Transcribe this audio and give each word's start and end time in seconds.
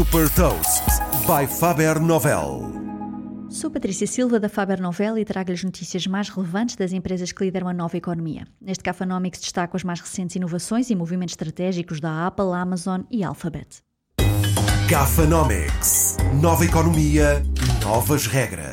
Super 0.00 0.30
Toast 0.30 0.82
by 1.26 1.46
Faber 1.46 2.00
Novel. 2.00 2.72
Sou 3.50 3.70
Patrícia 3.70 4.06
Silva 4.06 4.40
da 4.40 4.48
Faber 4.48 4.80
Novel 4.80 5.18
e 5.18 5.26
trago-lhe 5.26 5.52
as 5.52 5.62
notícias 5.62 6.06
mais 6.06 6.30
relevantes 6.30 6.74
das 6.74 6.94
empresas 6.94 7.32
que 7.32 7.44
lideram 7.44 7.68
a 7.68 7.74
nova 7.74 7.98
economia. 7.98 8.46
Neste 8.58 8.82
Cafanomics 8.82 9.42
destaco 9.42 9.76
as 9.76 9.84
mais 9.84 10.00
recentes 10.00 10.36
inovações 10.36 10.88
e 10.88 10.96
movimentos 10.96 11.34
estratégicos 11.34 12.00
da 12.00 12.26
Apple, 12.26 12.46
Amazon 12.54 13.02
e 13.10 13.22
Alphabet. 13.22 13.82
Gafanomics. 14.88 16.16
Nova 16.40 16.64
economia, 16.64 17.42
novas 17.84 18.26
regras. 18.26 18.69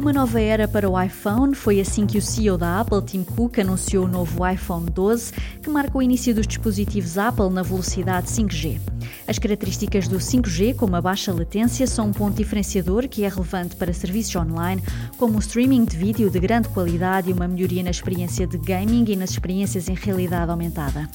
Uma 0.00 0.14
nova 0.14 0.40
era 0.40 0.66
para 0.66 0.88
o 0.88 0.98
iPhone 0.98 1.54
foi 1.54 1.78
assim 1.78 2.06
que 2.06 2.16
o 2.16 2.22
CEO 2.22 2.56
da 2.56 2.80
Apple, 2.80 3.02
Tim 3.02 3.22
Cook, 3.22 3.58
anunciou 3.58 4.06
o 4.06 4.08
novo 4.08 4.48
iPhone 4.48 4.88
12, 4.88 5.30
que 5.62 5.68
marca 5.68 5.98
o 5.98 6.00
início 6.00 6.34
dos 6.34 6.46
dispositivos 6.46 7.18
Apple 7.18 7.50
na 7.50 7.62
velocidade 7.62 8.26
5G. 8.26 8.80
As 9.28 9.38
características 9.38 10.08
do 10.08 10.16
5G, 10.16 10.74
como 10.74 10.96
a 10.96 11.02
baixa 11.02 11.34
latência, 11.34 11.86
são 11.86 12.06
um 12.08 12.12
ponto 12.14 12.34
diferenciador 12.34 13.06
que 13.10 13.24
é 13.24 13.28
relevante 13.28 13.76
para 13.76 13.92
serviços 13.92 14.34
online, 14.36 14.82
como 15.18 15.36
o 15.36 15.38
streaming 15.38 15.84
de 15.84 15.98
vídeo 15.98 16.30
de 16.30 16.40
grande 16.40 16.70
qualidade 16.70 17.28
e 17.28 17.34
uma 17.34 17.46
melhoria 17.46 17.82
na 17.82 17.90
experiência 17.90 18.46
de 18.46 18.56
gaming 18.56 19.04
e 19.06 19.16
nas 19.16 19.32
experiências 19.32 19.86
em 19.90 19.94
realidade 19.94 20.50
aumentada. 20.50 21.10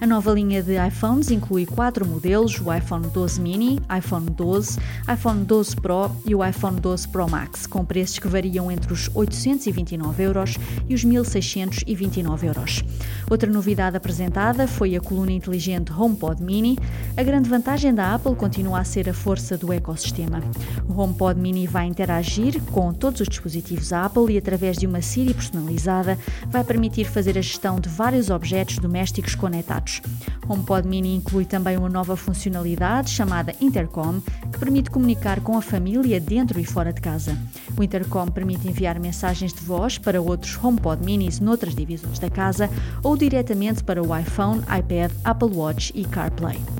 A 0.00 0.06
nova 0.06 0.32
linha 0.32 0.62
de 0.62 0.78
iPhones 0.78 1.30
inclui 1.30 1.66
quatro 1.66 2.06
modelos: 2.06 2.58
o 2.58 2.72
iPhone 2.72 3.06
12 3.08 3.38
mini, 3.38 3.78
iPhone 3.94 4.30
12, 4.30 4.78
iPhone 5.12 5.44
12 5.44 5.76
Pro 5.76 6.10
e 6.24 6.34
o 6.34 6.42
iPhone 6.42 6.80
12 6.80 7.06
Pro 7.08 7.28
Max, 7.28 7.66
com 7.66 7.84
preços 7.84 8.18
que 8.18 8.26
variam 8.26 8.72
entre 8.72 8.94
os 8.94 9.10
829 9.12 10.22
euros 10.22 10.56
e 10.88 10.94
os 10.94 11.04
1629 11.04 12.46
euros. 12.46 12.82
Outra 13.30 13.50
novidade 13.50 13.94
apresentada 13.94 14.66
foi 14.66 14.96
a 14.96 15.00
coluna 15.02 15.32
inteligente 15.32 15.92
HomePod 15.92 16.42
Mini. 16.42 16.78
A 17.14 17.22
grande 17.22 17.50
vantagem 17.50 17.94
da 17.94 18.14
Apple 18.14 18.34
continua 18.36 18.80
a 18.80 18.84
ser 18.84 19.06
a 19.06 19.12
força 19.12 19.58
do 19.58 19.70
ecossistema. 19.70 20.40
O 20.88 20.98
HomePod 20.98 21.38
Mini 21.38 21.66
vai 21.66 21.84
interagir 21.84 22.58
com 22.72 22.90
todos 22.94 23.20
os 23.20 23.28
dispositivos 23.28 23.92
Apple 23.92 24.32
e, 24.32 24.38
através 24.38 24.78
de 24.78 24.86
uma 24.86 25.02
Siri 25.02 25.34
personalizada, 25.34 26.18
vai 26.48 26.64
permitir 26.64 27.04
fazer 27.04 27.36
a 27.36 27.42
gestão 27.42 27.78
de 27.78 27.90
vários 27.90 28.30
objetos 28.30 28.78
domésticos 28.78 29.34
conectados. 29.34 29.89
O 30.46 30.52
HomePod 30.52 30.86
Mini 30.88 31.14
inclui 31.14 31.44
também 31.44 31.76
uma 31.76 31.88
nova 31.88 32.16
funcionalidade 32.16 33.10
chamada 33.10 33.54
Intercom, 33.60 34.20
que 34.52 34.58
permite 34.58 34.90
comunicar 34.90 35.40
com 35.40 35.56
a 35.56 35.62
família 35.62 36.20
dentro 36.20 36.58
e 36.60 36.64
fora 36.64 36.92
de 36.92 37.00
casa. 37.00 37.36
O 37.76 37.82
Intercom 37.82 38.26
permite 38.28 38.68
enviar 38.68 38.98
mensagens 38.98 39.52
de 39.52 39.60
voz 39.60 39.98
para 39.98 40.20
outros 40.20 40.58
HomePod 40.62 41.04
Minis 41.04 41.40
noutras 41.40 41.74
divisões 41.74 42.18
da 42.18 42.30
casa 42.30 42.68
ou 43.02 43.16
diretamente 43.16 43.82
para 43.84 44.02
o 44.02 44.16
iPhone, 44.16 44.60
iPad, 44.60 45.12
Apple 45.24 45.50
Watch 45.54 45.92
e 45.94 46.04
CarPlay. 46.04 46.79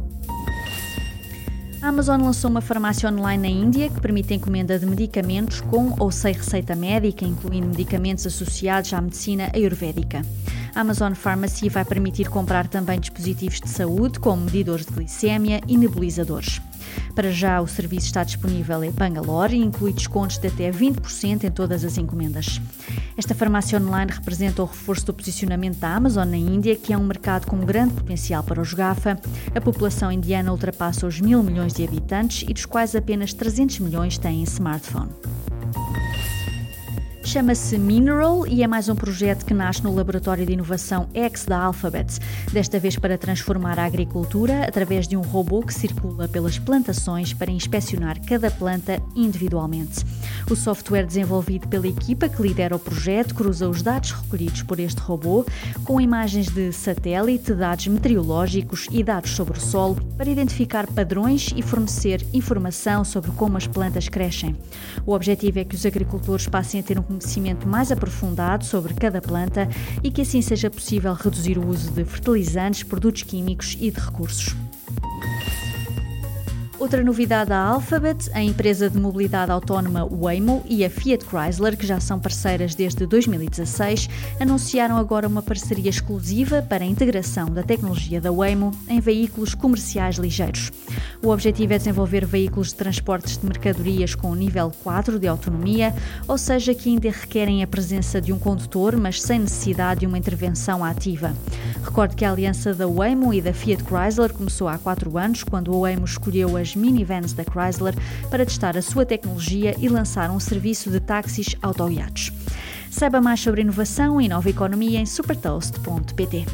A 1.82 1.88
Amazon 1.88 2.20
lançou 2.20 2.50
uma 2.50 2.60
farmácia 2.60 3.08
online 3.08 3.42
na 3.42 3.48
Índia 3.48 3.88
que 3.88 4.00
permite 4.02 4.34
a 4.34 4.36
encomenda 4.36 4.78
de 4.78 4.84
medicamentos 4.84 5.62
com 5.62 5.94
ou 5.98 6.10
sem 6.10 6.34
receita 6.34 6.76
médica, 6.76 7.24
incluindo 7.24 7.68
medicamentos 7.68 8.26
associados 8.26 8.92
à 8.92 9.00
medicina 9.00 9.50
ayurvédica. 9.54 10.20
A 10.74 10.82
Amazon 10.82 11.14
Pharmacy 11.14 11.70
vai 11.70 11.84
permitir 11.86 12.28
comprar 12.28 12.68
também 12.68 13.00
dispositivos 13.00 13.60
de 13.60 13.68
saúde, 13.70 14.20
como 14.20 14.44
medidores 14.44 14.84
de 14.84 14.92
glicémia 14.92 15.62
e 15.66 15.78
nebulizadores. 15.78 16.60
Para 17.14 17.30
já, 17.30 17.60
o 17.60 17.66
serviço 17.66 18.06
está 18.06 18.24
disponível 18.24 18.82
em 18.84 18.90
Bangalore 18.90 19.54
e 19.54 19.60
inclui 19.60 19.92
descontos 19.92 20.38
de 20.38 20.48
até 20.48 20.70
20% 20.70 21.44
em 21.44 21.50
todas 21.50 21.84
as 21.84 21.98
encomendas. 21.98 22.60
Esta 23.16 23.34
farmácia 23.34 23.78
online 23.78 24.10
representa 24.12 24.62
o 24.62 24.66
reforço 24.66 25.06
do 25.06 25.14
posicionamento 25.14 25.78
da 25.78 25.94
Amazon 25.94 26.28
na 26.28 26.36
Índia, 26.36 26.76
que 26.76 26.92
é 26.92 26.98
um 26.98 27.04
mercado 27.04 27.46
com 27.46 27.58
grande 27.58 27.94
potencial 27.94 28.42
para 28.42 28.60
os 28.60 28.72
GAFA. 28.72 29.18
A 29.54 29.60
população 29.60 30.10
indiana 30.10 30.52
ultrapassa 30.52 31.06
os 31.06 31.20
mil 31.20 31.42
milhões 31.42 31.72
de 31.72 31.84
habitantes 31.84 32.48
e 32.48 32.54
dos 32.54 32.64
quais 32.64 32.94
apenas 32.94 33.34
300 33.34 33.80
milhões 33.80 34.16
têm 34.16 34.42
smartphone. 34.44 35.10
Chama-se 37.30 37.78
Mineral 37.78 38.44
e 38.44 38.64
é 38.64 38.66
mais 38.66 38.88
um 38.88 38.96
projeto 38.96 39.46
que 39.46 39.54
nasce 39.54 39.84
no 39.84 39.94
Laboratório 39.94 40.44
de 40.44 40.52
Inovação 40.52 41.06
X 41.14 41.44
da 41.44 41.60
Alphabet, 41.62 42.18
desta 42.52 42.80
vez 42.80 42.96
para 42.96 43.16
transformar 43.16 43.78
a 43.78 43.84
agricultura 43.84 44.64
através 44.66 45.06
de 45.06 45.16
um 45.16 45.20
robô 45.20 45.62
que 45.62 45.72
circula 45.72 46.26
pelas 46.26 46.58
plantações 46.58 47.32
para 47.32 47.52
inspecionar 47.52 48.20
cada 48.26 48.50
planta 48.50 49.00
individualmente. 49.14 50.04
O 50.50 50.56
software 50.56 51.06
desenvolvido 51.06 51.68
pela 51.68 51.86
equipa 51.86 52.28
que 52.28 52.42
lidera 52.42 52.74
o 52.74 52.80
projeto 52.80 53.32
cruza 53.32 53.68
os 53.68 53.80
dados 53.80 54.10
recolhidos 54.10 54.64
por 54.64 54.80
este 54.80 55.00
robô 55.00 55.46
com 55.84 56.00
imagens 56.00 56.48
de 56.48 56.72
satélite, 56.72 57.54
dados 57.54 57.86
meteorológicos 57.86 58.88
e 58.90 59.04
dados 59.04 59.30
sobre 59.30 59.56
o 59.56 59.60
solo 59.60 59.94
para 60.16 60.28
identificar 60.28 60.84
padrões 60.88 61.52
e 61.54 61.62
fornecer 61.62 62.26
informação 62.32 63.04
sobre 63.04 63.30
como 63.30 63.56
as 63.56 63.68
plantas 63.68 64.08
crescem. 64.08 64.56
O 65.06 65.12
objetivo 65.12 65.60
é 65.60 65.64
que 65.64 65.76
os 65.76 65.86
agricultores 65.86 66.48
passem 66.48 66.80
a 66.80 66.82
ter 66.82 66.98
um 66.98 67.19
conhecimento 67.20 67.68
mais 67.68 67.92
aprofundado 67.92 68.64
sobre 68.64 68.94
cada 68.94 69.20
planta 69.20 69.68
e 70.02 70.10
que 70.10 70.22
assim 70.22 70.40
seja 70.40 70.70
possível 70.70 71.12
reduzir 71.12 71.58
o 71.58 71.66
uso 71.66 71.90
de 71.92 72.04
fertilizantes, 72.04 72.82
produtos 72.82 73.22
químicos 73.22 73.76
e 73.78 73.90
de 73.90 74.00
recursos. 74.00 74.54
Outra 76.80 77.04
novidade 77.04 77.50
da 77.50 77.58
Alphabet, 77.58 78.30
a 78.32 78.42
empresa 78.42 78.88
de 78.88 78.98
mobilidade 78.98 79.52
autónoma 79.52 80.08
Waymo 80.10 80.64
e 80.66 80.82
a 80.82 80.88
Fiat 80.88 81.26
Chrysler, 81.26 81.76
que 81.76 81.86
já 81.86 82.00
são 82.00 82.18
parceiras 82.18 82.74
desde 82.74 83.06
2016, 83.06 84.08
anunciaram 84.40 84.96
agora 84.96 85.28
uma 85.28 85.42
parceria 85.42 85.90
exclusiva 85.90 86.62
para 86.62 86.82
a 86.82 86.86
integração 86.86 87.50
da 87.50 87.62
tecnologia 87.62 88.18
da 88.18 88.32
Waymo 88.32 88.70
em 88.88 88.98
veículos 88.98 89.54
comerciais 89.54 90.16
ligeiros. 90.16 90.72
O 91.22 91.28
objetivo 91.28 91.74
é 91.74 91.78
desenvolver 91.78 92.24
veículos 92.24 92.68
de 92.68 92.76
transportes 92.76 93.36
de 93.36 93.44
mercadorias 93.44 94.14
com 94.14 94.34
nível 94.34 94.72
4 94.82 95.18
de 95.18 95.28
autonomia, 95.28 95.94
ou 96.26 96.38
seja, 96.38 96.74
que 96.74 96.88
ainda 96.88 97.10
requerem 97.10 97.62
a 97.62 97.66
presença 97.66 98.22
de 98.22 98.32
um 98.32 98.38
condutor, 98.38 98.96
mas 98.96 99.20
sem 99.20 99.40
necessidade 99.40 100.00
de 100.00 100.06
uma 100.06 100.16
intervenção 100.16 100.82
ativa. 100.82 101.36
Recordo 101.84 102.16
que 102.16 102.24
a 102.24 102.32
aliança 102.32 102.72
da 102.72 102.86
Waymo 102.86 103.34
e 103.34 103.42
da 103.42 103.52
Fiat 103.52 103.84
Chrysler 103.84 104.32
começou 104.32 104.66
há 104.66 104.78
4 104.78 105.18
anos, 105.18 105.44
quando 105.44 105.74
a 105.74 105.78
Waymo 105.80 106.06
escolheu 106.06 106.56
minivans 106.74 107.32
da 107.32 107.44
Chrysler 107.44 107.94
para 108.30 108.44
testar 108.44 108.76
a 108.76 108.82
sua 108.82 109.04
tecnologia 109.04 109.74
e 109.78 109.88
lançar 109.88 110.30
um 110.30 110.40
serviço 110.40 110.90
de 110.90 111.00
táxis 111.00 111.56
autoguiados. 111.62 112.32
Saiba 112.90 113.20
mais 113.20 113.40
sobre 113.40 113.60
inovação 113.60 114.20
e 114.20 114.28
nova 114.28 114.50
economia 114.50 114.98
em 114.98 115.06
supertoast.pt. 115.06 116.46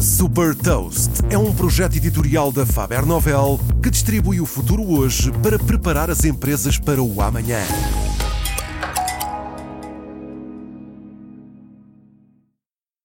Super 0.00 0.54
Toast 0.54 1.10
é 1.30 1.36
um 1.36 1.52
projeto 1.52 1.96
editorial 1.96 2.52
da 2.52 2.64
Faber 2.64 3.04
Novel 3.04 3.58
que 3.82 3.90
distribui 3.90 4.40
o 4.40 4.46
futuro 4.46 4.82
hoje 4.82 5.32
para 5.42 5.58
preparar 5.58 6.10
as 6.10 6.24
empresas 6.24 6.78
para 6.78 7.02
o 7.02 7.20
amanhã. 7.20 7.60